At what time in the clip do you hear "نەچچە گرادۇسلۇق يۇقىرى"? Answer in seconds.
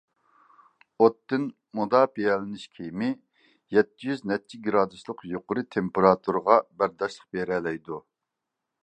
4.31-5.65